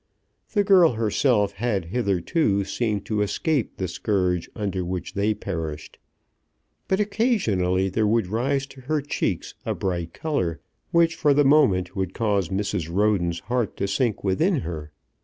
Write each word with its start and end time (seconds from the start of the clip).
The 0.53 0.63
girl 0.63 0.93
herself 0.93 1.51
had 1.51 1.85
hitherto 1.93 2.63
seemed 2.63 3.05
to 3.05 3.21
escape 3.21 3.77
the 3.77 3.87
scourge 3.87 4.49
under 4.55 4.83
which 4.83 5.13
they 5.13 5.35
perished. 5.35 5.99
But 6.87 6.99
occasionally 6.99 7.87
there 7.87 8.07
would 8.07 8.25
rise 8.25 8.65
to 8.65 8.81
her 8.81 8.99
cheeks 9.01 9.53
a 9.63 9.75
bright 9.75 10.11
colour, 10.11 10.59
which 10.89 11.13
for 11.15 11.35
the 11.35 11.45
moment 11.45 11.95
would 11.95 12.15
cause 12.15 12.49
Mrs. 12.49 12.89
Roden's 12.91 13.41
heart 13.41 13.77
to 13.77 13.87
sink 13.87 14.23
within 14.23 14.61
her. 14.61 14.91